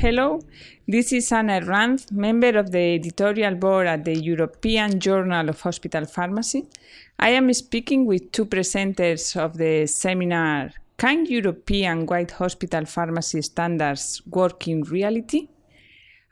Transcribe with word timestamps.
Hello, 0.00 0.40
this 0.88 1.12
is 1.12 1.30
Anna 1.30 1.60
Herranz, 1.60 2.10
member 2.10 2.56
of 2.56 2.70
the 2.70 2.94
editorial 2.94 3.54
board 3.54 3.86
at 3.86 4.06
the 4.06 4.18
European 4.18 4.98
Journal 4.98 5.50
of 5.50 5.60
Hospital 5.60 6.06
Pharmacy. 6.06 6.66
I 7.18 7.28
am 7.40 7.52
speaking 7.52 8.06
with 8.06 8.32
two 8.32 8.46
presenters 8.46 9.36
of 9.36 9.58
the 9.58 9.86
seminar 9.86 10.70
Can 10.96 11.26
European 11.26 12.06
Wide 12.06 12.30
Hospital 12.30 12.86
Pharmacy 12.86 13.42
Standards 13.42 14.22
Work 14.24 14.68
in 14.68 14.84
Reality? 14.84 15.48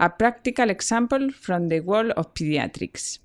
A 0.01 0.09
practical 0.09 0.71
example 0.71 1.31
from 1.31 1.69
the 1.69 1.81
world 1.81 2.13
of 2.13 2.33
pediatrics. 2.33 3.19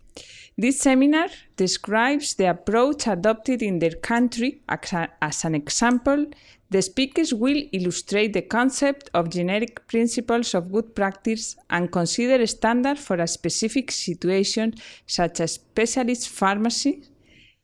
This 0.57 0.81
seminar 0.81 1.29
describes 1.55 2.33
the 2.33 2.49
approach 2.49 3.07
adopted 3.07 3.63
in 3.63 3.79
their 3.79 3.95
country 3.95 4.61
as 4.67 5.45
an 5.45 5.55
example 5.55 6.25
the 6.73 6.81
speakers 6.81 7.33
will 7.33 7.61
illustrate 7.71 8.33
the 8.33 8.41
concept 8.41 9.09
of 9.13 9.29
generic 9.29 9.87
principles 9.87 10.53
of 10.55 10.71
good 10.71 10.95
practice 10.95 11.55
and 11.69 11.91
consider 11.91 12.45
standards 12.47 12.99
for 12.99 13.17
a 13.17 13.27
specific 13.27 13.91
situation, 13.91 14.73
such 15.05 15.39
as 15.39 15.53
specialist 15.53 16.29
pharmacy 16.29 17.03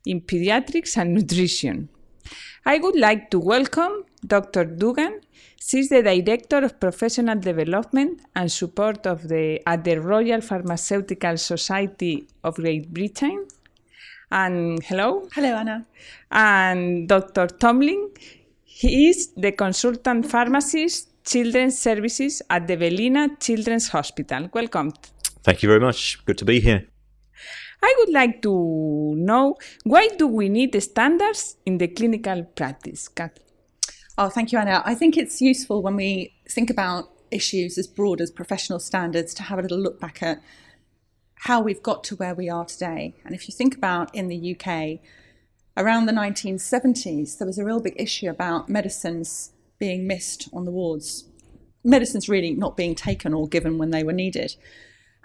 in 0.06 0.22
pediatrics 0.22 0.96
and 0.96 1.14
nutrition. 1.16 1.90
I 2.66 2.78
would 2.78 2.98
like 3.08 3.32
to 3.32 3.40
welcome 3.40 4.04
Dr. 4.26 4.64
Duggan. 4.66 5.22
She's 5.60 5.90
the 5.90 6.04
Director 6.04 6.58
of 6.58 6.80
Professional 6.80 7.40
Development 7.40 8.22
and 8.36 8.52
Support 8.52 9.08
of 9.08 9.28
the, 9.28 9.62
at 9.68 9.84
the 9.84 10.00
Royal 10.00 10.42
Pharmaceutical 10.42 11.38
Society 11.38 12.28
of 12.44 12.56
Great 12.56 12.94
Britain. 12.94 13.48
And 14.32 14.84
hello. 14.84 15.28
Hello, 15.34 15.56
Anna. 15.56 15.86
And 16.32 17.08
Dr. 17.08 17.48
Tomlin. 17.48 18.12
He 18.82 19.10
is 19.10 19.34
the 19.36 19.52
consultant 19.52 20.26
pharmacist 20.26 21.10
children's 21.26 21.78
services 21.78 22.42
at 22.50 22.66
the 22.66 22.76
Evelina 22.76 23.28
Children's 23.38 23.90
Hospital. 23.90 24.48
Welcome. 24.54 24.94
Thank 25.44 25.62
you 25.62 25.68
very 25.68 25.82
much. 25.82 26.24
Good 26.24 26.38
to 26.38 26.46
be 26.46 26.62
here. 26.62 26.88
I 27.84 27.94
would 28.00 28.14
like 28.14 28.42
to 28.44 29.16
know 29.18 29.58
why 29.84 30.08
do 30.18 30.28
we 30.28 30.48
need 30.48 30.82
standards 30.82 31.58
in 31.66 31.78
the 31.78 31.90
clinical 31.90 32.46
practice, 32.56 33.10
Kat? 33.10 33.42
Oh, 34.18 34.30
thank 34.30 34.54
you, 34.54 34.60
Anna. 34.60 34.82
I 34.86 34.96
think 34.96 35.18
it's 35.18 35.42
useful 35.42 35.82
when 35.82 35.98
we 35.98 36.34
think 36.50 36.70
about 36.70 37.12
issues 37.32 37.78
as 37.78 37.86
broad 37.86 38.22
as 38.22 38.32
professional 38.32 38.80
standards 38.80 39.34
to 39.34 39.44
have 39.44 39.60
a 39.60 39.62
little 39.62 39.78
look 39.78 40.00
back 40.00 40.24
at 40.24 40.42
how 41.36 41.60
we've 41.60 41.84
got 41.84 42.06
to 42.06 42.16
where 42.16 42.34
we 42.34 42.50
are 42.50 42.64
today. 42.64 43.14
And 43.26 43.36
if 43.36 43.50
you 43.50 43.54
think 43.54 43.76
about 43.76 44.16
in 44.16 44.30
the 44.30 44.56
UK, 44.56 45.02
around 45.78 46.06
the 46.06 46.12
1970s, 46.12 47.38
there 47.38 47.48
was 47.48 47.58
a 47.58 47.66
real 47.66 47.80
big 47.80 47.96
issue 47.98 48.30
about 48.30 48.70
medicines 48.70 49.52
being 49.80 50.08
missed 50.08 50.50
on 50.52 50.66
the 50.66 50.72
wards, 50.72 51.26
medicines 51.84 52.28
really 52.28 52.52
not 52.52 52.76
being 52.76 52.96
taken 52.96 53.34
or 53.34 53.48
given 53.48 53.78
when 53.78 53.92
they 53.92 54.04
were 54.04 54.14
needed. 54.14 54.56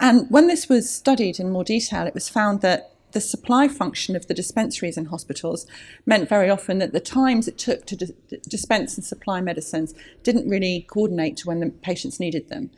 And 0.00 0.26
when 0.30 0.46
this 0.46 0.68
was 0.68 0.90
studied 0.90 1.38
in 1.38 1.50
more 1.50 1.64
detail, 1.64 2.06
it 2.06 2.14
was 2.14 2.28
found 2.28 2.60
that 2.60 2.94
the 3.12 3.20
supply 3.20 3.68
function 3.68 4.16
of 4.16 4.26
the 4.26 4.34
dispensaries 4.34 4.96
in 4.96 5.06
hospitals 5.06 5.66
meant 6.04 6.28
very 6.28 6.50
often 6.50 6.78
that 6.78 6.92
the 6.92 7.00
times 7.00 7.46
it 7.46 7.56
took 7.56 7.86
to 7.86 8.12
dispense 8.48 8.96
and 8.96 9.04
supply 9.04 9.40
medicines 9.40 9.94
didn't 10.24 10.48
really 10.48 10.84
coordinate 10.90 11.36
to 11.38 11.46
when 11.46 11.60
the 11.60 11.70
patients 11.70 12.18
needed 12.18 12.48
them. 12.48 12.70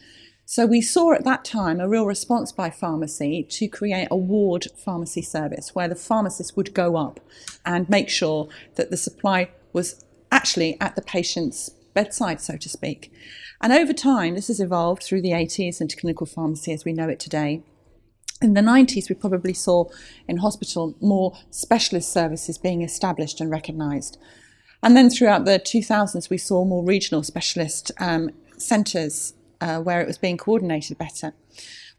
So 0.49 0.65
we 0.65 0.81
saw 0.81 1.13
at 1.13 1.25
that 1.25 1.45
time 1.45 1.81
a 1.81 1.89
real 1.89 2.07
response 2.07 2.53
by 2.53 2.71
pharmacy 2.71 3.43
to 3.51 3.67
create 3.67 4.07
a 4.13 4.17
ward 4.17 4.69
pharmacy 4.77 5.21
service 5.21 5.75
where 5.75 5.89
the 5.89 5.97
pharmacist 5.97 6.57
would 6.57 6.73
go 6.73 6.95
up 6.95 7.19
and 7.65 7.89
make 7.89 8.09
sure 8.09 8.49
that 8.77 8.93
the 8.93 8.97
supply 8.97 9.51
was 9.73 10.05
actually 10.31 10.81
at 10.81 10.95
the 10.95 11.03
patient's 11.03 11.71
bedside, 11.95 12.41
so 12.41 12.57
to 12.59 12.69
speak. 12.69 13.13
And 13.61 13.73
over 13.73 13.93
time, 13.93 14.37
this 14.37 14.47
has 14.47 14.61
evolved 14.61 15.03
through 15.03 15.23
the 15.23 15.33
80s 15.33 15.81
into 15.81 15.97
clinical 15.97 16.29
pharmacy 16.29 16.73
as 16.73 16.85
we 16.85 16.93
know 16.93 17.09
it 17.09 17.19
today. 17.19 17.65
In 18.41 18.55
the 18.55 18.61
90s, 18.61 19.09
we 19.09 19.17
probably 19.17 19.55
saw 19.55 19.87
in 20.29 20.37
hospital 20.37 20.95
more 21.01 21.37
specialist 21.51 22.13
services 22.13 22.57
being 22.57 22.83
established 22.83 23.41
and 23.41 23.51
recognised. 23.51 24.17
And 24.81 24.97
then 24.97 25.11
throughout 25.11 25.45
the 25.45 25.59
2000s, 25.59 26.31
we 26.31 26.39
saw 26.39 26.65
more 26.65 26.85
regional 26.85 27.25
specialist 27.25 27.91
um, 27.99 28.31
centres 28.59 29.33
uh, 29.67 29.81
where 29.81 30.01
it 30.01 30.07
was 30.07 30.19
being 30.19 30.37
coordinated 30.37 30.97
better. 30.97 31.35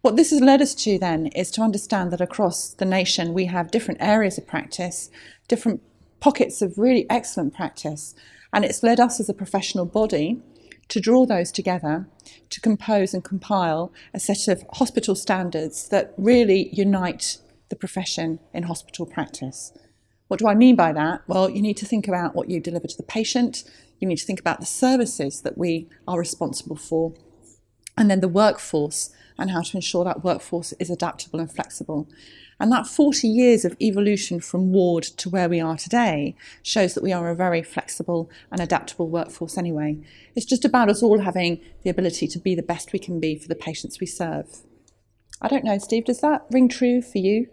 What 0.01 0.15
this 0.15 0.31
has 0.31 0.41
led 0.41 0.61
us 0.61 0.73
to 0.75 0.97
then 0.97 1.27
is 1.27 1.51
to 1.51 1.61
understand 1.61 2.11
that 2.11 2.21
across 2.21 2.69
the 2.69 2.85
nation 2.85 3.33
we 3.33 3.45
have 3.45 3.71
different 3.71 4.01
areas 4.01 4.37
of 4.37 4.47
practice, 4.47 5.09
different 5.47 5.81
pockets 6.19 6.61
of 6.61 6.77
really 6.77 7.05
excellent 7.09 7.53
practice, 7.53 8.15
and 8.53 8.63
it's 8.63 8.83
led 8.83 8.99
us 8.99 9.19
as 9.19 9.27
a 9.27 9.33
professional 9.33 9.85
body 9.85 10.39
to 10.87 11.01
draw 11.01 11.25
those 11.25 11.51
together 11.51 12.07
to 12.49 12.61
compose 12.61 13.13
and 13.13 13.23
compile 13.23 13.91
a 14.13 14.19
set 14.19 14.47
of 14.47 14.63
hospital 14.73 15.15
standards 15.15 15.89
that 15.89 16.13
really 16.17 16.69
unite 16.71 17.39
the 17.69 17.75
profession 17.75 18.39
in 18.53 18.63
hospital 18.63 19.05
practice. 19.05 19.73
What 20.29 20.39
do 20.39 20.47
I 20.47 20.55
mean 20.55 20.75
by 20.77 20.93
that? 20.93 21.21
Well, 21.27 21.49
you 21.49 21.61
need 21.61 21.77
to 21.77 21.85
think 21.85 22.07
about 22.07 22.35
what 22.35 22.49
you 22.49 22.61
deliver 22.61 22.87
to 22.87 22.97
the 22.97 23.03
patient, 23.03 23.63
you 23.99 24.07
need 24.07 24.17
to 24.17 24.25
think 24.25 24.39
about 24.39 24.59
the 24.59 24.65
services 24.65 25.41
that 25.41 25.57
we 25.57 25.89
are 26.07 26.19
responsible 26.19 26.75
for, 26.75 27.13
and 27.97 28.09
then 28.09 28.19
the 28.19 28.27
workforce 28.27 29.11
and 29.37 29.51
how 29.51 29.61
to 29.61 29.77
ensure 29.77 30.03
that 30.03 30.23
workforce 30.23 30.73
is 30.73 30.89
adaptable 30.89 31.39
and 31.39 31.51
flexible. 31.51 32.07
And 32.59 32.71
that 32.71 32.87
40 32.87 33.27
years 33.27 33.65
of 33.65 33.77
evolution 33.79 34.39
from 34.39 34.71
ward 34.71 35.03
to 35.03 35.29
where 35.29 35.47
we 35.47 35.59
are 35.59 35.77
today 35.77 36.35
shows 36.63 36.95
that 36.95 37.03
we 37.03 37.13
are 37.13 37.29
a 37.29 37.35
very 37.35 37.61
flexible 37.61 38.31
and 38.51 38.59
adaptable 38.59 39.09
workforce 39.09 39.57
anyway. 39.57 39.99
It's 40.35 40.45
just 40.45 40.65
about 40.65 40.89
us 40.89 41.03
all 41.03 41.19
having 41.19 41.61
the 41.83 41.91
ability 41.91 42.27
to 42.27 42.39
be 42.39 42.55
the 42.55 42.63
best 42.63 42.93
we 42.93 42.99
can 42.99 43.19
be 43.19 43.37
for 43.37 43.47
the 43.47 43.55
patients 43.55 43.99
we 43.99 44.07
serve. 44.07 44.61
I 45.39 45.47
don't 45.49 45.63
know, 45.63 45.77
Steve, 45.77 46.05
does 46.05 46.21
that 46.21 46.47
ring 46.49 46.67
true 46.67 47.01
for 47.03 47.19
you? 47.19 47.47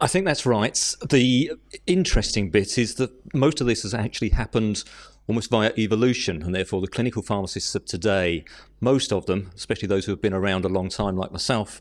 I 0.00 0.08
think 0.08 0.26
that's 0.26 0.44
right. 0.44 0.94
The 1.08 1.52
interesting 1.86 2.50
bit 2.50 2.76
is 2.76 2.96
that 2.96 3.10
most 3.34 3.62
of 3.62 3.66
this 3.66 3.84
has 3.84 3.94
actually 3.94 4.30
happened 4.30 4.84
almost 5.26 5.50
via 5.50 5.72
evolution, 5.78 6.42
and 6.42 6.54
therefore 6.54 6.80
the 6.80 6.86
clinical 6.86 7.22
pharmacists 7.22 7.74
of 7.74 7.84
today, 7.86 8.44
most 8.80 9.12
of 9.12 9.26
them, 9.26 9.50
especially 9.54 9.88
those 9.88 10.04
who 10.04 10.12
have 10.12 10.20
been 10.22 10.34
around 10.34 10.64
a 10.64 10.68
long 10.68 10.88
time 10.88 11.16
like 11.16 11.32
myself, 11.32 11.80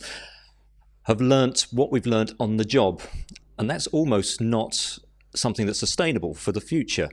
have 1.03 1.19
learnt 1.19 1.67
what 1.71 1.91
we've 1.91 2.05
learnt 2.05 2.33
on 2.39 2.57
the 2.57 2.65
job. 2.65 3.01
And 3.57 3.69
that's 3.69 3.87
almost 3.87 4.39
not 4.39 4.97
something 5.35 5.65
that's 5.65 5.79
sustainable 5.79 6.33
for 6.33 6.51
the 6.51 6.61
future. 6.61 7.09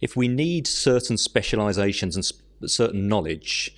If 0.00 0.16
we 0.16 0.28
need 0.28 0.66
certain 0.66 1.16
specializations 1.16 2.16
and 2.16 2.70
certain 2.70 3.08
knowledge, 3.08 3.74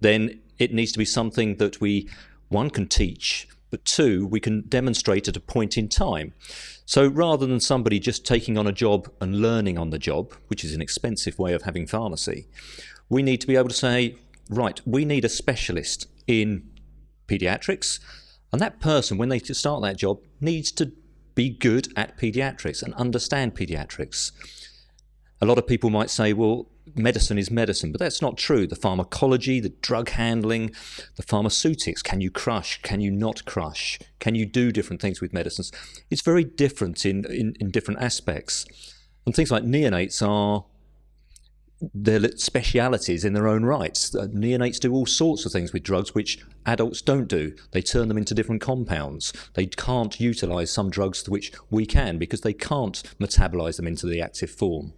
then 0.00 0.40
it 0.58 0.74
needs 0.74 0.92
to 0.92 0.98
be 0.98 1.04
something 1.04 1.56
that 1.56 1.80
we, 1.80 2.08
one, 2.48 2.70
can 2.70 2.86
teach, 2.88 3.48
but 3.70 3.84
two, 3.84 4.26
we 4.26 4.40
can 4.40 4.64
demonstrate 4.68 5.28
at 5.28 5.36
a 5.36 5.40
point 5.40 5.76
in 5.76 5.88
time. 5.88 6.32
So 6.86 7.06
rather 7.06 7.46
than 7.46 7.60
somebody 7.60 7.98
just 7.98 8.24
taking 8.24 8.56
on 8.56 8.66
a 8.66 8.72
job 8.72 9.10
and 9.20 9.42
learning 9.42 9.78
on 9.78 9.90
the 9.90 9.98
job, 9.98 10.34
which 10.48 10.64
is 10.64 10.74
an 10.74 10.80
expensive 10.80 11.38
way 11.38 11.52
of 11.52 11.62
having 11.62 11.86
pharmacy, 11.86 12.48
we 13.08 13.22
need 13.22 13.40
to 13.42 13.46
be 13.46 13.56
able 13.56 13.68
to 13.68 13.74
say, 13.74 14.16
right, 14.48 14.80
we 14.86 15.04
need 15.04 15.24
a 15.24 15.28
specialist 15.28 16.06
in 16.26 16.68
pediatrics, 17.26 18.00
and 18.52 18.60
that 18.62 18.80
person, 18.80 19.18
when 19.18 19.28
they 19.28 19.38
start 19.38 19.82
that 19.82 19.98
job, 19.98 20.20
needs 20.40 20.72
to 20.72 20.92
be 21.34 21.50
good 21.50 21.88
at 21.96 22.18
pediatrics 22.18 22.82
and 22.82 22.94
understand 22.94 23.54
pediatrics. 23.54 24.32
A 25.40 25.46
lot 25.46 25.58
of 25.58 25.66
people 25.66 25.90
might 25.90 26.10
say, 26.10 26.32
well, 26.32 26.66
medicine 26.94 27.38
is 27.38 27.50
medicine, 27.50 27.92
but 27.92 28.00
that's 28.00 28.20
not 28.20 28.36
true. 28.36 28.66
The 28.66 28.76
pharmacology, 28.76 29.60
the 29.60 29.68
drug 29.68 30.10
handling, 30.10 30.72
the 31.16 31.22
pharmaceutics 31.22 32.02
can 32.02 32.20
you 32.20 32.30
crush? 32.30 32.80
Can 32.82 33.00
you 33.00 33.10
not 33.10 33.44
crush? 33.44 33.98
Can 34.18 34.34
you 34.34 34.46
do 34.46 34.72
different 34.72 35.00
things 35.00 35.20
with 35.20 35.32
medicines? 35.32 35.70
It's 36.10 36.22
very 36.22 36.44
different 36.44 37.06
in, 37.06 37.24
in, 37.26 37.56
in 37.60 37.70
different 37.70 38.00
aspects. 38.00 38.64
And 39.26 39.34
things 39.34 39.50
like 39.50 39.62
neonates 39.62 40.26
are 40.26 40.64
their 41.80 42.20
specialities 42.36 43.24
in 43.24 43.32
their 43.32 43.46
own 43.46 43.64
rights. 43.64 44.14
Uh, 44.14 44.26
neonates 44.28 44.80
do 44.80 44.92
all 44.92 45.06
sorts 45.06 45.46
of 45.46 45.52
things 45.52 45.72
with 45.72 45.82
drugs 45.82 46.14
which 46.14 46.38
adults 46.66 47.00
don't 47.00 47.28
do. 47.28 47.54
They 47.70 47.82
turn 47.82 48.08
them 48.08 48.18
into 48.18 48.34
different 48.34 48.60
compounds. 48.60 49.32
They 49.54 49.66
can't 49.66 50.18
utilize 50.20 50.72
some 50.72 50.90
drugs 50.90 51.28
which 51.28 51.52
we 51.70 51.86
can 51.86 52.18
because 52.18 52.40
they 52.40 52.52
can't 52.52 53.02
metabolize 53.20 53.76
them 53.76 53.86
into 53.86 54.06
the 54.06 54.20
active 54.20 54.50
form. 54.50 54.92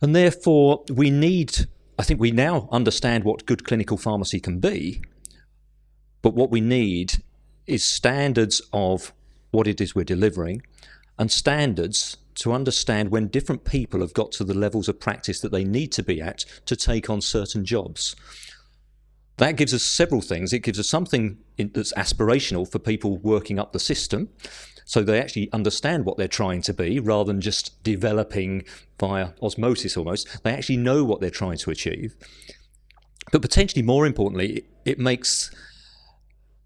And 0.00 0.14
therefore, 0.14 0.84
we 0.88 1.10
need, 1.10 1.66
I 1.98 2.04
think 2.04 2.20
we 2.20 2.30
now 2.30 2.68
understand 2.70 3.24
what 3.24 3.46
good 3.46 3.64
clinical 3.64 3.96
pharmacy 3.96 4.40
can 4.40 4.60
be, 4.60 5.02
but 6.22 6.34
what 6.34 6.50
we 6.50 6.60
need 6.60 7.22
is 7.66 7.84
standards 7.84 8.62
of 8.72 9.12
what 9.50 9.66
it 9.66 9.80
is 9.80 9.94
we're 9.94 10.04
delivering 10.04 10.62
and 11.18 11.30
standards 11.30 12.16
to 12.40 12.52
understand 12.52 13.10
when 13.10 13.28
different 13.28 13.64
people 13.64 14.00
have 14.00 14.12
got 14.12 14.32
to 14.32 14.44
the 14.44 14.54
levels 14.54 14.88
of 14.88 15.00
practice 15.00 15.40
that 15.40 15.52
they 15.52 15.64
need 15.64 15.92
to 15.92 16.02
be 16.02 16.20
at 16.20 16.44
to 16.66 16.76
take 16.76 17.08
on 17.08 17.20
certain 17.20 17.64
jobs. 17.64 18.16
That 19.38 19.56
gives 19.56 19.72
us 19.72 19.82
several 19.82 20.20
things. 20.20 20.52
It 20.52 20.58
gives 20.58 20.78
us 20.78 20.88
something 20.88 21.38
that's 21.56 21.94
aspirational 21.94 22.70
for 22.70 22.78
people 22.78 23.16
working 23.18 23.58
up 23.58 23.72
the 23.72 23.80
system 23.80 24.28
so 24.90 25.04
they 25.04 25.20
actually 25.20 25.48
understand 25.52 26.04
what 26.04 26.16
they're 26.16 26.26
trying 26.26 26.62
to 26.62 26.74
be 26.74 26.98
rather 26.98 27.32
than 27.32 27.40
just 27.40 27.80
developing 27.84 28.64
via 28.98 29.28
osmosis 29.40 29.96
almost. 29.96 30.42
They 30.42 30.52
actually 30.52 30.78
know 30.78 31.04
what 31.04 31.20
they're 31.20 31.30
trying 31.30 31.58
to 31.58 31.70
achieve. 31.70 32.16
But 33.30 33.40
potentially 33.40 33.82
more 33.82 34.04
importantly, 34.04 34.64
it 34.84 34.98
makes 34.98 35.54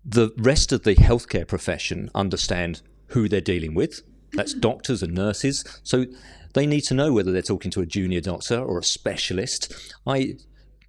the 0.02 0.30
rest 0.38 0.72
of 0.72 0.84
the 0.84 0.94
healthcare 0.94 1.46
profession 1.46 2.08
understand 2.14 2.80
who 3.08 3.28
they're 3.28 3.42
dealing 3.42 3.74
with. 3.74 4.00
That's 4.34 4.54
doctors 4.54 5.02
and 5.02 5.14
nurses. 5.14 5.64
So 5.82 6.06
they 6.54 6.66
need 6.66 6.82
to 6.82 6.94
know 6.94 7.12
whether 7.12 7.32
they're 7.32 7.42
talking 7.42 7.70
to 7.72 7.80
a 7.80 7.86
junior 7.86 8.20
doctor 8.20 8.58
or 8.58 8.78
a 8.78 8.84
specialist. 8.84 9.72
I 10.06 10.36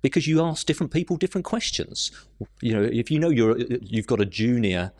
because 0.01 0.27
you 0.27 0.43
ask 0.43 0.67
different 0.67 0.93
people 0.93 1.17
different 1.17 1.45
questions. 1.45 2.11
You 2.61 2.73
know, 2.73 2.83
if 2.83 3.09
you 3.09 3.19
know 3.19 3.29
you're 3.29 3.57
you've 3.57 4.07
got 4.07 4.21
a 4.21 4.25
junior 4.25 4.93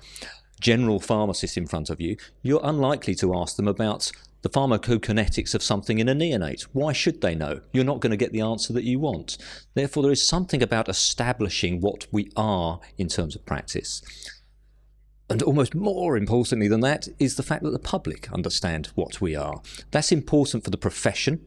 general 0.60 1.00
pharmacist 1.00 1.58
in 1.58 1.68
front 1.68 1.90
of 1.90 2.02
you, 2.02 2.18
you're 2.42 2.62
unlikely 2.64 3.14
to 3.16 3.36
ask 3.36 3.56
them 3.56 3.68
about 3.68 4.12
the 4.42 4.50
pharmacokinetics 4.50 5.56
of 5.56 5.64
something 5.64 6.00
in 6.00 6.08
a 6.08 6.14
neonate. 6.14 6.64
Why 6.72 6.94
should 6.94 7.22
they 7.22 7.34
know? 7.34 7.62
You're 7.74 7.84
not 7.84 8.00
going 8.00 8.12
to 8.12 8.18
get 8.18 8.32
the 8.32 8.42
answer 8.42 8.74
that 8.74 8.84
you 8.84 9.00
want. 9.00 9.38
Therefore, 9.74 10.04
there 10.04 10.12
is 10.12 10.22
something 10.22 10.62
about 10.62 10.88
establishing 10.88 11.82
what 11.82 12.06
we 12.12 12.32
are 12.36 12.80
in 12.98 13.08
terms 13.08 13.36
of 13.36 13.44
practice. 13.46 14.04
And 15.30 15.42
almost 15.42 15.74
more 15.74 16.18
importantly 16.18 16.68
than 16.68 16.82
that 16.82 17.08
is 17.18 17.36
the 17.36 17.44
fact 17.44 17.64
that 17.64 17.72
the 17.72 17.80
public 17.80 18.32
understand 18.32 18.88
what 18.96 19.22
we 19.22 19.36
are. 19.36 19.62
That's 19.92 20.12
important 20.12 20.64
for 20.64 20.70
the 20.70 20.78
profession. 20.78 21.46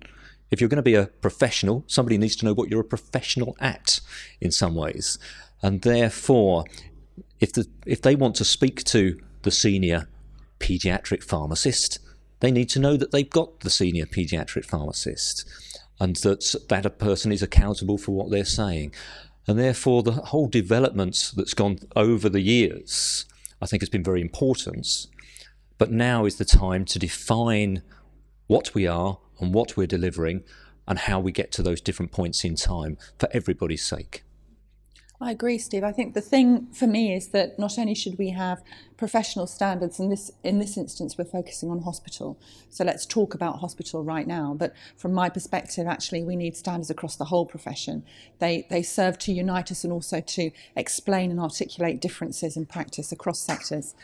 If 0.50 0.60
you're 0.60 0.69
going 0.69 0.76
to 0.76 0.82
be 0.82 0.94
a 0.94 1.06
professional, 1.06 1.84
somebody 1.86 2.19
needs 2.19 2.34
to 2.36 2.44
know 2.44 2.54
what 2.54 2.70
you're 2.70 2.80
a 2.80 2.84
professional 2.84 3.56
at 3.60 4.00
in 4.40 4.50
some 4.50 4.75
ways. 4.75 5.19
And 5.62 5.82
therefore, 5.82 6.64
if, 7.40 7.52
the, 7.52 7.66
if 7.86 8.02
they 8.02 8.16
want 8.16 8.34
to 8.36 8.44
speak 8.44 8.82
to 8.84 9.20
the 9.42 9.50
senior 9.50 10.08
pediatric 10.58 11.22
pharmacist, 11.22 12.00
they 12.40 12.50
need 12.50 12.69
to 12.70 12.81
know 12.81 12.96
that 12.96 13.12
they've 13.12 13.28
got 13.28 13.60
the 13.60 13.70
senior 13.70 14.06
pediatric 14.06 14.64
pharmacist 14.64 15.44
and 16.00 16.16
that 16.16 16.54
that 16.69 16.86
a 16.86 16.90
person 16.90 17.32
is 17.32 17.42
accountable 17.42 17.98
for 17.98 18.12
what 18.12 18.31
they're 18.31 18.44
saying. 18.44 18.92
And 19.46 19.58
therefore, 19.58 20.02
the 20.02 20.12
whole 20.12 20.48
development 20.48 21.32
that's 21.36 21.54
gone 21.54 21.78
over 21.96 22.28
the 22.28 22.40
years, 22.40 23.24
I 23.60 23.66
think, 23.66 23.82
has 23.82 23.88
been 23.88 24.05
very 24.05 24.20
important. 24.20 25.06
But 25.78 25.90
now 25.90 26.25
is 26.25 26.37
the 26.37 26.44
time 26.44 26.84
to 26.87 26.99
define 26.99 27.82
what 28.46 28.75
we 28.75 28.87
are 28.87 29.19
and 29.40 29.55
what 29.55 29.76
we're 29.76 29.87
delivering 29.87 30.43
and 30.87 30.99
how 30.99 31.20
we 31.20 31.32
get 31.32 31.52
to 31.52 31.62
those 31.62 31.81
different 31.81 32.12
points 32.12 32.44
in 32.44 32.56
time 32.56 32.96
for 33.19 33.28
everybody's 33.32 33.84
sake. 33.84 34.25
I 35.20 35.32
agree, 35.32 35.59
Steve. 35.59 35.82
I 35.82 35.91
think 35.91 36.15
the 36.15 36.20
thing 36.20 36.69
for 36.73 36.87
me 36.87 37.12
is 37.12 37.29
that 37.29 37.59
not 37.59 37.76
only 37.76 37.94
should 37.97 38.19
we 38.19 38.31
have 38.31 38.62
professional 38.97 39.49
standards, 39.49 39.99
and 39.99 40.12
this 40.12 40.31
in 40.44 40.61
this 40.61 40.76
instance 40.76 41.19
we're 41.19 41.25
focusing 41.25 41.73
on 41.73 41.82
hospital. 41.82 42.38
So 42.70 42.85
let's 42.85 43.05
talk 43.05 43.35
about 43.35 43.59
hospital 43.59 44.05
right 44.05 44.29
now. 44.29 44.55
But 44.56 44.75
from 44.97 45.12
my 45.12 45.29
perspective, 45.29 45.88
actually, 45.88 46.23
we 46.23 46.37
need 46.37 46.56
standards 46.56 46.88
across 46.88 47.17
the 47.17 47.25
whole 47.25 47.47
profession. 47.47 48.05
They 48.38 48.69
they 48.70 48.82
serve 48.85 49.19
to 49.20 49.32
unite 49.32 49.73
us 49.73 49.82
and 49.82 49.93
also 49.93 50.20
to 50.20 50.53
explain 50.76 51.32
and 51.32 51.41
articulate 51.41 52.00
differences 52.00 52.56
in 52.56 52.67
practice 52.67 53.11
across 53.11 53.41
sectors. 53.41 53.97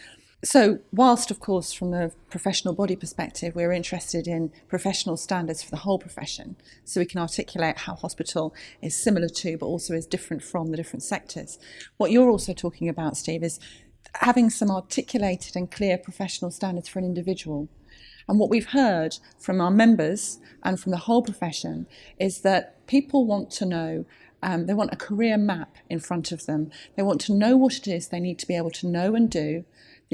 So, 0.44 0.80
whilst, 0.92 1.30
of 1.30 1.40
course, 1.40 1.72
from 1.72 1.90
the 1.90 2.12
professional 2.28 2.74
body 2.74 2.96
perspective, 2.96 3.54
we're 3.54 3.72
interested 3.72 4.28
in 4.28 4.52
professional 4.68 5.16
standards 5.16 5.62
for 5.62 5.70
the 5.70 5.78
whole 5.78 5.98
profession, 5.98 6.56
so 6.84 7.00
we 7.00 7.06
can 7.06 7.18
articulate 7.18 7.78
how 7.78 7.94
hospital 7.94 8.54
is 8.82 8.94
similar 8.94 9.28
to, 9.28 9.56
but 9.56 9.64
also 9.64 9.94
is 9.94 10.06
different 10.06 10.42
from 10.42 10.70
the 10.70 10.76
different 10.76 11.02
sectors. 11.02 11.58
What 11.96 12.10
you're 12.10 12.28
also 12.28 12.52
talking 12.52 12.90
about, 12.90 13.16
Steve, 13.16 13.42
is 13.42 13.58
having 14.16 14.50
some 14.50 14.70
articulated 14.70 15.56
and 15.56 15.70
clear 15.70 15.96
professional 15.96 16.50
standards 16.50 16.88
for 16.88 16.98
an 16.98 17.06
individual. 17.06 17.70
And 18.28 18.38
what 18.38 18.50
we've 18.50 18.68
heard 18.68 19.16
from 19.38 19.62
our 19.62 19.70
members 19.70 20.40
and 20.62 20.78
from 20.78 20.92
the 20.92 20.98
whole 20.98 21.22
profession 21.22 21.86
is 22.18 22.42
that 22.42 22.86
people 22.86 23.24
want 23.24 23.50
to 23.52 23.64
know 23.64 24.04
um, 24.42 24.66
they 24.66 24.74
want 24.74 24.92
a 24.92 24.96
career 24.96 25.38
map 25.38 25.74
in 25.88 26.00
front 26.00 26.30
of 26.30 26.44
them. 26.44 26.70
They 26.96 27.02
want 27.02 27.22
to 27.22 27.32
know 27.32 27.56
what 27.56 27.78
it 27.78 27.88
is 27.88 28.08
they 28.08 28.20
need 28.20 28.38
to 28.40 28.46
be 28.46 28.58
able 28.58 28.72
to 28.72 28.86
know 28.86 29.14
and 29.14 29.30
do 29.30 29.64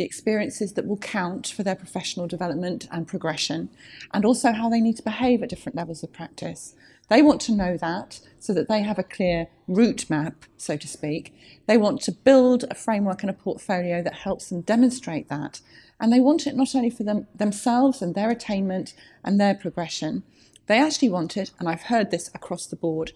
the 0.00 0.06
experiences 0.06 0.72
that 0.72 0.86
will 0.86 0.96
count 0.96 1.46
for 1.46 1.62
their 1.62 1.74
professional 1.74 2.26
development 2.26 2.88
and 2.90 3.06
progression, 3.06 3.68
and 4.14 4.24
also 4.24 4.50
how 4.50 4.70
they 4.70 4.80
need 4.80 4.96
to 4.96 5.02
behave 5.02 5.42
at 5.42 5.50
different 5.50 5.76
levels 5.76 6.02
of 6.02 6.10
practice. 6.10 6.74
They 7.10 7.20
want 7.20 7.42
to 7.42 7.52
know 7.52 7.76
that 7.76 8.18
so 8.38 8.54
that 8.54 8.66
they 8.66 8.80
have 8.80 8.98
a 8.98 9.02
clear 9.02 9.48
route 9.68 10.08
map, 10.08 10.46
so 10.56 10.78
to 10.78 10.88
speak. 10.88 11.34
They 11.66 11.76
want 11.76 12.00
to 12.02 12.12
build 12.12 12.64
a 12.70 12.74
framework 12.74 13.22
and 13.22 13.28
a 13.28 13.34
portfolio 13.34 14.02
that 14.02 14.14
helps 14.14 14.48
them 14.48 14.62
demonstrate 14.62 15.28
that. 15.28 15.60
And 16.00 16.10
they 16.10 16.20
want 16.20 16.46
it 16.46 16.56
not 16.56 16.74
only 16.74 16.88
for 16.88 17.02
them, 17.02 17.26
themselves 17.34 18.00
and 18.00 18.14
their 18.14 18.30
attainment 18.30 18.94
and 19.22 19.38
their 19.38 19.54
progression, 19.54 20.22
they 20.66 20.80
actually 20.80 21.10
want 21.10 21.36
it, 21.36 21.50
and 21.58 21.68
I've 21.68 21.82
heard 21.82 22.10
this 22.10 22.30
across 22.32 22.64
the 22.64 22.76
board, 22.76 23.12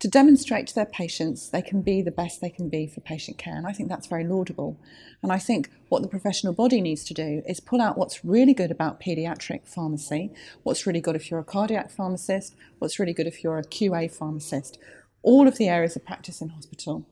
to 0.00 0.08
demonstrate 0.08 0.66
to 0.66 0.74
their 0.74 0.86
patients 0.86 1.50
they 1.50 1.60
can 1.60 1.82
be 1.82 2.00
the 2.00 2.10
best 2.10 2.40
they 2.40 2.50
can 2.50 2.68
be 2.70 2.86
for 2.86 3.00
patient 3.02 3.36
care. 3.36 3.54
And 3.54 3.66
I 3.66 3.72
think 3.72 3.88
that's 3.88 4.06
very 4.06 4.24
laudable. 4.24 4.78
And 5.22 5.30
I 5.30 5.38
think 5.38 5.70
what 5.90 6.00
the 6.00 6.08
professional 6.08 6.54
body 6.54 6.80
needs 6.80 7.04
to 7.04 7.14
do 7.14 7.42
is 7.46 7.60
pull 7.60 7.82
out 7.82 7.98
what's 7.98 8.24
really 8.24 8.54
good 8.54 8.70
about 8.70 8.98
paediatric 8.98 9.66
pharmacy, 9.66 10.30
what's 10.62 10.86
really 10.86 11.02
good 11.02 11.16
if 11.16 11.30
you're 11.30 11.40
a 11.40 11.44
cardiac 11.44 11.90
pharmacist, 11.90 12.56
what's 12.78 12.98
really 12.98 13.12
good 13.12 13.26
if 13.26 13.44
you're 13.44 13.58
a 13.58 13.64
QA 13.64 14.10
pharmacist, 14.10 14.78
all 15.22 15.46
of 15.46 15.58
the 15.58 15.68
areas 15.68 15.96
of 15.96 16.06
practice 16.06 16.40
in 16.40 16.48
hospital. 16.48 17.04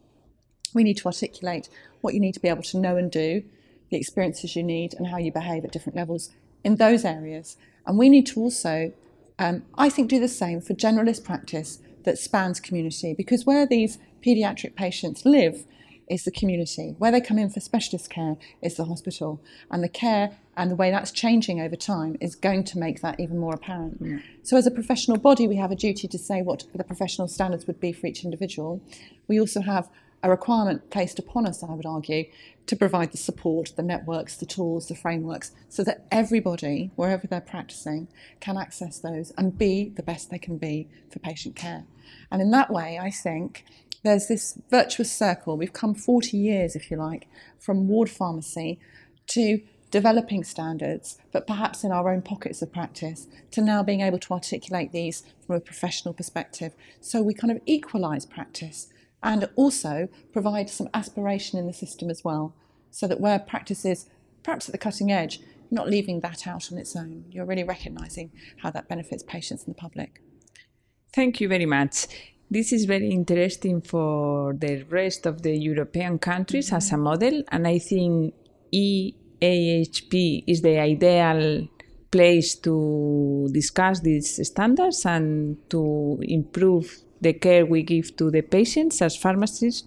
We 0.73 0.83
need 0.83 0.97
to 0.99 1.07
articulate 1.07 1.69
what 2.01 2.15
you 2.15 2.21
need 2.21 2.35
to 2.35 2.41
be 2.41 2.49
able 2.49 2.63
to 2.63 2.79
know 2.79 2.97
and 2.97 3.11
do, 3.11 3.43
the 3.91 3.99
experiences 3.99 4.57
you 4.57 4.63
need, 4.63 4.95
and 4.95 5.09
how 5.09 5.19
you 5.19 5.31
behave 5.31 5.65
at 5.65 5.73
different 5.73 5.97
levels 5.97 6.31
in 6.65 6.77
those 6.77 7.05
areas. 7.05 7.59
And 7.87 7.99
we 7.99 8.09
need 8.09 8.27
to 8.29 8.41
also, 8.41 8.93
um, 9.39 9.65
I 9.77 9.91
think, 9.91 10.09
do 10.09 10.19
the 10.19 10.29
same 10.29 10.63
for 10.63 10.73
generalist 10.73 11.25
practice 11.25 11.81
that 12.05 12.19
spans 12.19 12.61
community 12.61 13.15
because 13.15 13.45
where 13.45 13.67
these 13.67 13.99
paediatric 14.25 14.75
patients 14.75 15.25
live 15.25 15.65
is 16.09 16.25
the 16.25 16.31
community. 16.31 16.95
Where 16.99 17.13
they 17.13 17.21
come 17.21 17.39
in 17.39 17.51
for 17.51 17.61
specialist 17.61 18.11
care 18.11 18.37
is 18.63 18.77
the 18.77 18.85
hospital. 18.85 19.41
And 19.71 19.83
the 19.83 19.89
care 19.89 20.37
and 20.57 20.71
the 20.71 20.77
way 20.77 20.91
that's 20.91 21.13
changing 21.13 21.61
over 21.61 21.77
time 21.77 22.17
is 22.21 22.35
going 22.35 22.65
to 22.65 22.79
make 22.79 23.01
that 23.01 23.21
even 23.21 23.39
more 23.39 23.55
apparent. 23.55 24.03
Mm. 24.03 24.23
So, 24.43 24.57
as 24.57 24.67
a 24.67 24.71
professional 24.71 25.19
body, 25.19 25.47
we 25.47 25.57
have 25.57 25.71
a 25.71 25.77
duty 25.77 26.09
to 26.09 26.19
say 26.19 26.43
what 26.43 26.65
the 26.75 26.85
professional 26.85 27.29
standards 27.29 27.67
would 27.67 27.81
be 27.81 27.93
for 27.93 28.07
each 28.07 28.25
individual. 28.25 28.83
We 29.29 29.39
also 29.39 29.61
have 29.61 29.89
a 30.23 30.31
requirement 30.31 30.91
placed 30.91 31.19
upon 31.19 31.47
us, 31.47 31.63
I 31.63 31.73
would 31.73 31.87
argue, 31.87 32.25
to 32.67 32.77
provide 32.77 33.13
the 33.13 33.19
support, 33.19 33.73
the 33.77 33.83
networks, 33.83 34.37
the 34.37 34.47
tools, 34.47 34.89
the 34.89 34.95
frameworks, 34.95 35.53
so 35.69 35.83
that 35.85 36.07
everybody, 36.11 36.91
wherever 36.97 37.27
they're 37.27 37.41
practicing, 37.41 38.09
can 38.41 38.57
access 38.57 38.99
those 38.99 39.33
and 39.39 39.57
be 39.57 39.93
the 39.97 40.03
best 40.03 40.31
they 40.31 40.39
can 40.39 40.59
be 40.59 40.89
for 41.11 41.19
patient 41.19 41.57
care. 41.57 41.85
And 42.31 42.43
in 42.43 42.51
that 42.51 42.71
way, 42.71 42.99
I 43.01 43.11
think 43.11 43.65
there's 44.03 44.27
this 44.27 44.59
virtuous 44.71 45.11
circle. 45.11 45.57
We've 45.57 45.73
come 45.73 45.95
40 45.95 46.37
years, 46.37 46.77
if 46.77 46.91
you 46.91 46.97
like, 46.97 47.27
from 47.59 47.89
ward 47.89 48.11
pharmacy 48.11 48.79
to 49.29 49.61
developing 49.91 50.45
standards, 50.45 51.17
but 51.33 51.47
perhaps 51.47 51.85
in 51.85 51.93
our 51.93 52.13
own 52.13 52.21
pockets 52.21 52.61
of 52.61 52.73
practice, 52.73 53.27
to 53.51 53.63
now 53.63 53.83
being 53.83 54.03
able 54.03 54.19
to 54.19 54.35
articulate 54.35 54.93
these 54.93 55.23
from 55.47 55.57
a 55.57 55.61
professional 55.61 56.13
perspective. 56.13 56.75
So 57.01 57.23
we 57.23 57.33
kind 57.33 57.51
of 57.51 57.61
equalise 57.67 58.27
practice 58.27 58.89
and 59.23 59.49
also 59.57 60.09
provide 60.33 60.71
some 60.71 60.89
aspiration 60.95 61.59
in 61.59 61.67
the 61.67 61.73
system 61.73 62.11
as 62.11 62.23
well, 62.25 62.55
so 62.91 63.07
that 63.07 63.21
where 63.21 63.39
practice 63.39 63.85
is 63.85 64.07
perhaps 64.43 64.69
at 64.69 64.73
the 64.73 64.79
cutting 64.79 65.11
edge, 65.13 65.39
you're 65.39 65.81
not 65.83 65.89
leaving 65.89 66.21
that 66.21 66.47
out 66.47 66.73
on 66.73 66.79
its 66.79 66.97
own. 66.97 67.25
You're 67.31 67.45
really 67.45 67.65
recognising 67.65 68.31
how 68.63 68.71
that 68.71 68.89
benefits 68.89 69.23
patients 69.23 69.65
and 69.65 69.75
the 69.75 69.79
public. 69.79 70.23
Thank 71.13 71.41
you 71.41 71.49
very 71.49 71.67
much. 71.67 72.07
This 72.51 72.73
is 72.73 72.87
very 72.87 73.11
interesting 73.11 73.83
for 73.83 74.55
the 74.55 74.85
rest 74.85 75.27
of 75.27 75.43
the 75.43 75.55
European 75.55 76.19
countries 76.19 76.69
mm-hmm. 76.69 76.77
as 76.77 76.93
a 76.93 76.97
model, 76.97 77.43
and 77.49 77.67
I 77.67 77.79
think 77.79 78.35
EAHP 78.73 80.45
is 80.47 80.63
the 80.63 80.79
ideal 80.79 81.69
place 82.11 82.55
to 82.55 83.49
discuss 83.53 84.01
these 84.01 84.47
standards 84.47 85.05
and 85.05 85.59
to 85.69 86.19
improve 86.23 87.03
the 87.21 87.33
care 87.33 87.67
we 87.67 87.83
give 87.83 88.17
to 88.17 88.31
the 88.31 88.43
patients 88.43 89.03
as 89.03 89.17
pharmacists, 89.17 89.87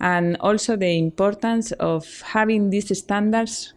and 0.00 0.36
also 0.40 0.76
the 0.76 0.98
importance 0.98 1.72
of 1.72 2.20
having 2.20 2.70
these 2.70 2.96
standards 2.96 3.72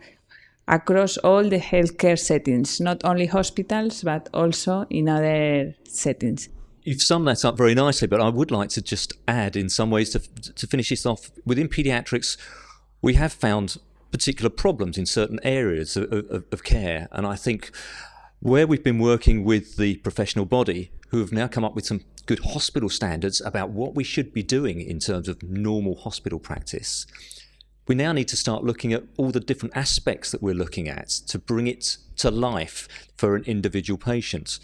across 0.68 1.18
all 1.18 1.44
the 1.44 1.60
healthcare 1.60 2.18
settings, 2.18 2.80
not 2.80 3.04
only 3.04 3.26
hospitals, 3.26 4.04
but 4.04 4.30
also 4.34 4.86
in 4.90 5.10
other 5.10 5.76
settings. 5.84 6.50
You've 6.84 7.02
summed 7.02 7.28
that 7.28 7.46
up 7.46 7.58
very 7.58 7.76
nicely, 7.76 8.08
but 8.08 8.22
I 8.22 8.30
would 8.30 8.52
like 8.52 8.70
to 8.70 8.82
just 8.82 9.14
add, 9.28 9.56
in 9.56 9.70
some 9.70 9.92
ways, 9.92 10.10
to, 10.12 10.20
to 10.54 10.68
finish 10.68 10.90
this 10.90 11.06
off. 11.06 11.32
Within 11.46 11.68
paediatrics, 11.68 12.38
we 13.02 13.16
have 13.16 13.34
found 13.34 13.78
particular 14.12 14.50
problems 14.50 14.98
in 14.98 15.06
certain 15.06 15.40
areas 15.44 15.96
of, 15.96 16.12
of, 16.12 16.46
of 16.52 16.64
care, 16.64 17.08
and 17.12 17.26
I 17.28 17.36
think 17.36 17.72
where 18.42 18.66
we've 18.66 18.84
been 18.84 18.98
working 18.98 19.44
with 19.44 19.78
the 19.78 19.96
professional 19.98 20.46
body, 20.46 20.92
who 21.10 21.20
have 21.20 21.32
now 21.32 21.48
come 21.48 21.64
up 21.64 21.76
with 21.76 21.86
some 21.86 22.02
good 22.26 22.40
hospital 22.40 22.90
standards 22.90 23.40
about 23.40 23.70
what 23.70 23.94
we 23.94 24.04
should 24.04 24.34
be 24.34 24.42
doing 24.42 24.82
in 24.82 24.98
terms 24.98 25.28
of 25.28 25.44
normal 25.44 25.96
hospital 25.96 26.40
practice. 26.40 27.06
We 27.88 27.94
now 27.94 28.14
need 28.14 28.28
to 28.30 28.38
start 28.38 28.64
looking 28.64 28.94
at 28.94 29.04
all 29.18 29.30
the 29.30 29.40
different 29.40 29.78
aspects 29.78 30.32
that 30.32 30.42
we're 30.42 30.56
looking 30.56 30.88
at 30.88 31.10
to 31.28 31.38
bring 31.38 31.68
it 31.68 31.98
to 32.18 32.32
life 32.32 32.88
for 33.16 33.36
an 33.36 33.44
individual 33.44 34.00
patient. 34.00 34.60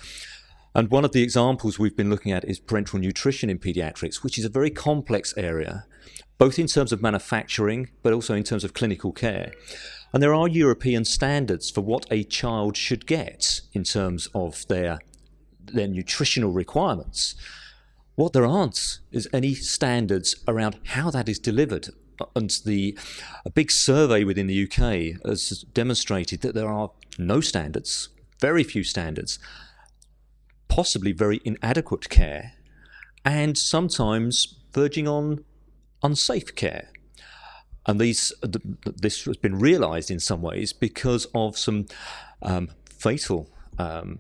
And 0.74 0.90
one 0.90 1.06
of 1.06 1.12
the 1.12 1.22
examples 1.22 1.78
we've 1.78 1.98
been 1.98 2.10
looking 2.10 2.32
at 2.32 2.46
is 2.46 2.60
parenteral 2.60 3.00
nutrition 3.00 3.50
in 3.50 3.60
pediatrics, 3.60 4.24
which 4.24 4.40
is 4.40 4.46
a 4.46 4.50
very 4.50 4.72
complex 4.72 5.36
area, 5.38 5.86
both 6.40 6.58
in 6.58 6.68
terms 6.68 6.92
of 6.92 7.02
manufacturing, 7.02 7.90
but 8.02 8.14
also 8.14 8.34
in 8.34 8.44
terms 8.44 8.64
of 8.64 8.74
clinical 8.74 9.12
care. 9.12 9.52
And 10.14 10.24
there 10.24 10.34
are 10.34 10.48
European 10.48 11.06
standards 11.06 11.70
for 11.70 11.82
what 11.82 12.06
a 12.10 12.24
child 12.24 12.78
should 12.78 13.06
get 13.06 13.62
in 13.74 13.84
terms 13.84 14.28
of 14.34 14.66
their, 14.68 15.00
their 15.66 15.88
nutritional 15.88 16.52
requirements. 16.52 17.36
What 18.16 18.34
there 18.34 18.46
aren't 18.46 19.00
is 19.12 19.30
any 19.32 19.54
standards 19.54 20.36
around 20.48 20.80
how 20.86 21.12
that 21.12 21.30
is 21.30 21.40
delivered. 21.40 21.90
And 22.36 22.50
the 22.66 22.98
a 23.46 23.52
big 23.52 23.70
survey 23.70 24.24
within 24.24 24.48
the 24.48 24.64
UK 24.64 25.22
has 25.24 25.64
demonstrated 25.74 26.42
that 26.42 26.56
there 26.56 26.70
are 26.70 26.90
no 27.20 27.42
standards, 27.42 28.10
very 28.40 28.64
few 28.64 28.84
standards, 28.84 29.38
possibly 30.68 31.12
very 31.12 31.42
inadequate 31.46 32.10
care, 32.10 32.54
and 33.24 33.58
sometimes 33.58 34.56
verging 34.74 35.08
on 35.08 35.44
unsafe 36.02 36.56
care. 36.56 36.90
And 37.88 38.00
these, 38.02 38.34
this 38.84 39.26
has 39.26 39.38
been 39.38 39.58
realised 39.58 40.12
in 40.12 40.20
some 40.20 40.42
ways 40.42 40.74
because 40.74 41.26
of 41.34 41.58
some 41.58 41.86
um, 42.42 42.70
fatal 42.90 43.50
um, 43.80 44.20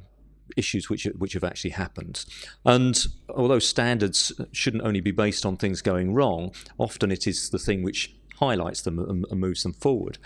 issues 0.55 0.89
which 0.89 1.05
which 1.17 1.33
have 1.33 1.43
actually 1.43 1.71
happened. 1.71 2.25
And 2.65 2.97
although 3.29 3.59
standards 3.59 4.31
shouldn't 4.51 4.83
only 4.83 5.01
be 5.01 5.11
based 5.11 5.45
on 5.45 5.57
things 5.57 5.81
going 5.81 6.13
wrong, 6.13 6.53
often 6.77 7.11
it 7.11 7.27
is 7.27 7.49
the 7.49 7.59
thing 7.59 7.83
which 7.83 8.15
highlights 8.35 8.81
them 8.81 8.99
and, 8.99 9.25
and 9.29 9.39
moves 9.39 9.63
them 9.63 9.73
forward. 9.73 10.17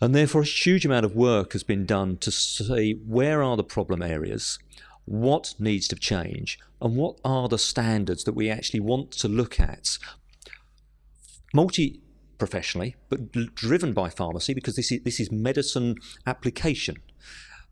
And 0.00 0.14
therefore, 0.14 0.42
a 0.42 0.46
huge 0.46 0.86
amount 0.86 1.04
of 1.04 1.16
work 1.16 1.52
has 1.52 1.64
been 1.64 1.84
done 1.84 2.16
to 2.18 2.30
say 2.30 2.92
where 2.92 3.42
are 3.42 3.56
the 3.56 3.64
problem 3.64 4.00
areas, 4.00 4.58
what 5.04 5.54
needs 5.58 5.88
to 5.88 5.96
change, 5.96 6.58
and 6.80 6.96
what 6.96 7.18
are 7.24 7.48
the 7.48 7.58
standards 7.58 8.24
that 8.24 8.34
we 8.34 8.48
actually 8.48 8.80
want 8.80 9.10
to 9.12 9.28
look 9.28 9.58
at 9.58 9.98
multi 11.52 12.00
professionally, 12.38 12.96
but 13.08 13.32
driven 13.54 13.92
by 13.92 14.08
pharmacy 14.08 14.54
because 14.54 14.76
this 14.76 14.90
is, 14.92 15.02
this 15.02 15.20
is 15.20 15.30
medicine 15.30 15.96
application. 16.26 16.96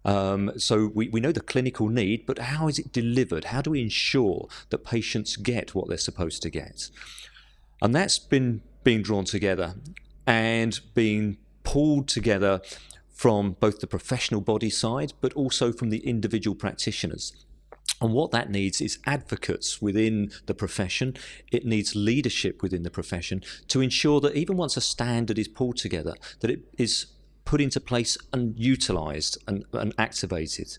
Um, 0.04 0.52
so 0.56 0.90
we, 0.94 1.08
we 1.08 1.20
know 1.20 1.32
the 1.32 1.40
clinical 1.40 1.88
need, 1.88 2.26
but 2.26 2.38
how 2.38 2.68
is 2.68 2.78
it 2.78 2.92
delivered? 2.92 3.46
How 3.46 3.60
do 3.60 3.70
we 3.70 3.80
ensure 3.80 4.48
that 4.70 4.84
patients 4.84 5.36
get 5.36 5.74
what 5.74 5.88
they're 5.88 5.98
supposed 5.98 6.42
to 6.42 6.50
get? 6.50 6.90
And 7.82 7.94
that's 7.94 8.18
been 8.18 8.62
being 8.84 9.02
drawn 9.02 9.24
together 9.24 9.74
and 10.26 10.78
being 10.94 11.38
pulled 11.64 12.06
together 12.08 12.60
from 13.12 13.56
both 13.58 13.80
the 13.80 13.86
professional 13.86 14.40
body 14.40 14.70
side, 14.70 15.12
but 15.20 15.32
also 15.32 15.72
from 15.72 15.90
the 15.90 16.06
individual 16.06 16.54
practitioners. 16.54 17.45
And 18.00 18.12
what 18.12 18.30
that 18.32 18.50
needs 18.50 18.80
is 18.80 18.98
advocates 19.06 19.80
within 19.80 20.30
the 20.46 20.54
profession. 20.54 21.16
It 21.50 21.64
needs 21.64 21.96
leadership 21.96 22.62
within 22.62 22.82
the 22.82 22.90
profession 22.90 23.42
to 23.68 23.80
ensure 23.80 24.20
that 24.20 24.36
even 24.36 24.56
once 24.56 24.76
a 24.76 24.82
standard 24.82 25.38
is 25.38 25.48
pulled 25.48 25.78
together, 25.78 26.14
that 26.40 26.50
it 26.50 26.60
is 26.76 27.06
put 27.46 27.60
into 27.60 27.80
place 27.80 28.18
and 28.32 28.58
utilised 28.58 29.38
and, 29.46 29.64
and, 29.72 29.94
activated. 29.96 30.76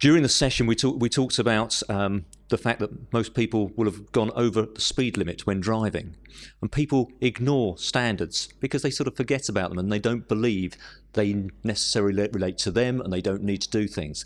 During 0.00 0.22
the 0.22 0.28
session, 0.28 0.66
we, 0.66 0.74
talk, 0.74 1.00
we 1.00 1.08
talked 1.08 1.38
about 1.38 1.80
um, 1.88 2.24
the 2.48 2.58
fact 2.58 2.80
that 2.80 3.12
most 3.12 3.34
people 3.34 3.70
will 3.76 3.84
have 3.84 4.10
gone 4.10 4.32
over 4.34 4.62
the 4.62 4.80
speed 4.80 5.16
limit 5.16 5.46
when 5.46 5.60
driving. 5.60 6.16
And 6.60 6.72
people 6.72 7.12
ignore 7.20 7.78
standards 7.78 8.48
because 8.58 8.82
they 8.82 8.90
sort 8.90 9.06
of 9.06 9.16
forget 9.16 9.48
about 9.48 9.70
them 9.70 9.78
and 9.78 9.92
they 9.92 10.00
don't 10.00 10.26
believe 10.26 10.76
they 11.12 11.48
necessarily 11.62 12.28
relate 12.32 12.58
to 12.58 12.72
them 12.72 13.00
and 13.00 13.12
they 13.12 13.20
don't 13.20 13.42
need 13.42 13.62
to 13.62 13.70
do 13.70 13.86
things. 13.86 14.24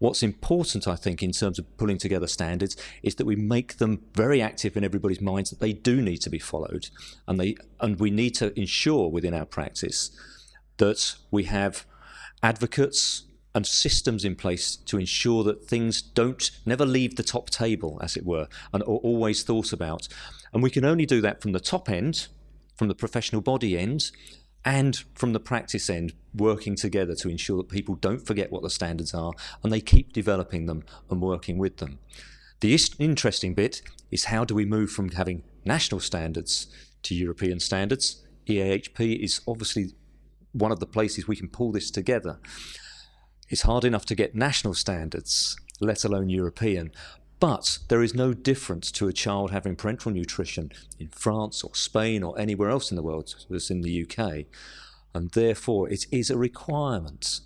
What's 0.00 0.22
important, 0.22 0.88
I 0.88 0.96
think, 0.96 1.22
in 1.22 1.30
terms 1.30 1.58
of 1.58 1.76
pulling 1.76 1.98
together 1.98 2.26
standards 2.26 2.74
is 3.02 3.16
that 3.16 3.26
we 3.26 3.36
make 3.36 3.76
them 3.76 4.02
very 4.14 4.40
active 4.40 4.74
in 4.74 4.82
everybody's 4.82 5.20
minds 5.20 5.50
that 5.50 5.60
they 5.60 5.74
do 5.74 6.00
need 6.00 6.22
to 6.22 6.30
be 6.30 6.38
followed. 6.38 6.88
And, 7.28 7.38
they, 7.38 7.56
and 7.80 8.00
we 8.00 8.10
need 8.10 8.30
to 8.36 8.58
ensure 8.58 9.10
within 9.10 9.34
our 9.34 9.44
practice 9.44 10.10
that 10.78 11.16
we 11.30 11.44
have 11.44 11.84
advocates 12.42 13.24
and 13.54 13.66
systems 13.66 14.24
in 14.24 14.36
place 14.36 14.74
to 14.74 14.98
ensure 14.98 15.44
that 15.44 15.66
things 15.66 16.00
don't 16.00 16.50
never 16.64 16.86
leave 16.86 17.16
the 17.16 17.22
top 17.22 17.50
table, 17.50 18.00
as 18.02 18.16
it 18.16 18.24
were, 18.24 18.48
and 18.72 18.82
are 18.84 18.86
always 18.86 19.42
thought 19.42 19.70
about. 19.70 20.08
And 20.54 20.62
we 20.62 20.70
can 20.70 20.86
only 20.86 21.04
do 21.04 21.20
that 21.20 21.42
from 21.42 21.52
the 21.52 21.60
top 21.60 21.90
end, 21.90 22.28
from 22.74 22.88
the 22.88 22.94
professional 22.94 23.42
body 23.42 23.76
end, 23.76 24.12
and 24.64 25.04
from 25.14 25.32
the 25.32 25.40
practice 25.40 25.88
end, 25.88 26.12
working 26.34 26.76
together 26.76 27.14
to 27.16 27.28
ensure 27.28 27.56
that 27.58 27.68
people 27.68 27.94
don't 27.94 28.26
forget 28.26 28.52
what 28.52 28.62
the 28.62 28.70
standards 28.70 29.14
are 29.14 29.32
and 29.62 29.72
they 29.72 29.80
keep 29.80 30.12
developing 30.12 30.66
them 30.66 30.84
and 31.10 31.20
working 31.20 31.58
with 31.58 31.78
them. 31.78 31.98
The 32.60 32.78
interesting 32.98 33.54
bit 33.54 33.82
is 34.10 34.26
how 34.26 34.44
do 34.44 34.54
we 34.54 34.64
move 34.64 34.90
from 34.90 35.10
having 35.12 35.42
national 35.64 36.00
standards 36.00 36.66
to 37.04 37.14
European 37.14 37.58
standards? 37.58 38.22
EAHP 38.46 39.18
is 39.22 39.40
obviously 39.48 39.92
one 40.52 40.72
of 40.72 40.80
the 40.80 40.86
places 40.86 41.26
we 41.26 41.36
can 41.36 41.48
pull 41.48 41.72
this 41.72 41.90
together. 41.90 42.38
It's 43.48 43.62
hard 43.62 43.84
enough 43.84 44.04
to 44.06 44.14
get 44.14 44.34
national 44.34 44.74
standards, 44.74 45.56
let 45.80 46.04
alone 46.04 46.28
European. 46.28 46.92
But 47.40 47.78
there 47.88 48.02
is 48.02 48.14
no 48.14 48.34
difference 48.34 48.92
to 48.92 49.08
a 49.08 49.14
child 49.14 49.50
having 49.50 49.74
parenteral 49.74 50.12
nutrition 50.12 50.72
in 50.98 51.08
France 51.08 51.64
or 51.64 51.74
Spain 51.74 52.22
or 52.22 52.38
anywhere 52.38 52.68
else 52.68 52.90
in 52.90 52.96
the 52.96 53.02
world 53.02 53.34
as 53.52 53.70
in 53.70 53.80
the 53.80 54.02
UK. 54.02 54.44
And 55.14 55.30
therefore, 55.30 55.88
it 55.88 56.04
is 56.12 56.28
a 56.28 56.36
requirement, 56.36 57.40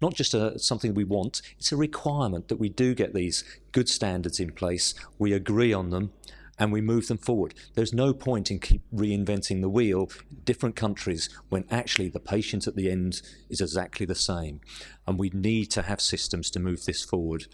not 0.00 0.14
just 0.14 0.32
a, 0.32 0.58
something 0.58 0.94
we 0.94 1.04
want, 1.04 1.42
it's 1.58 1.72
a 1.72 1.76
requirement 1.76 2.48
that 2.48 2.58
we 2.58 2.70
do 2.70 2.94
get 2.94 3.12
these 3.12 3.44
good 3.72 3.88
standards 3.88 4.40
in 4.40 4.50
place, 4.50 4.94
we 5.18 5.34
agree 5.34 5.74
on 5.74 5.90
them, 5.90 6.12
and 6.58 6.72
we 6.72 6.80
move 6.80 7.08
them 7.08 7.18
forward. 7.18 7.54
There's 7.74 7.92
no 7.92 8.14
point 8.14 8.50
in 8.50 8.60
keep 8.60 8.82
reinventing 8.94 9.60
the 9.60 9.68
wheel 9.68 10.08
in 10.30 10.38
different 10.44 10.74
countries 10.74 11.28
when 11.50 11.66
actually 11.70 12.08
the 12.08 12.20
patient 12.20 12.66
at 12.66 12.76
the 12.76 12.90
end 12.90 13.20
is 13.50 13.60
exactly 13.60 14.06
the 14.06 14.14
same. 14.14 14.60
And 15.06 15.18
we 15.18 15.30
need 15.30 15.66
to 15.72 15.82
have 15.82 16.00
systems 16.00 16.50
to 16.50 16.60
move 16.60 16.84
this 16.84 17.04
forward 17.04 17.46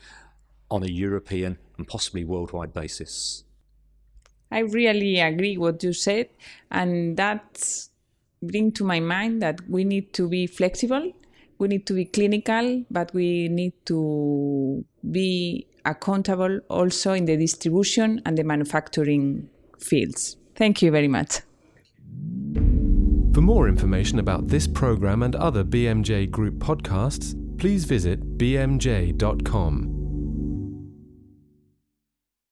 on 0.70 0.82
a 0.82 0.86
European 0.86 1.58
and 1.76 1.86
possibly 1.86 2.24
worldwide 2.24 2.72
basis. 2.72 3.44
I 4.50 4.60
really 4.60 5.20
agree 5.20 5.56
what 5.56 5.82
you 5.82 5.92
said, 5.92 6.28
and 6.70 7.16
that 7.16 7.88
brings 8.42 8.74
to 8.74 8.84
my 8.84 9.00
mind 9.00 9.42
that 9.42 9.60
we 9.68 9.84
need 9.84 10.12
to 10.14 10.28
be 10.28 10.46
flexible, 10.46 11.12
we 11.58 11.68
need 11.68 11.86
to 11.86 11.94
be 11.94 12.04
clinical, 12.06 12.84
but 12.90 13.12
we 13.14 13.48
need 13.48 13.74
to 13.86 14.84
be 15.10 15.66
accountable 15.84 16.60
also 16.68 17.12
in 17.12 17.26
the 17.26 17.36
distribution 17.36 18.20
and 18.24 18.36
the 18.36 18.44
manufacturing 18.44 19.48
fields. 19.78 20.36
Thank 20.56 20.82
you 20.82 20.90
very 20.90 21.08
much. 21.08 21.40
For 23.32 23.40
more 23.40 23.68
information 23.68 24.18
about 24.18 24.48
this 24.48 24.66
program 24.66 25.22
and 25.22 25.36
other 25.36 25.62
BMJ 25.62 26.30
Group 26.30 26.54
podcasts, 26.54 27.34
please 27.58 27.84
visit 27.84 28.38
bmj.com. 28.38 29.99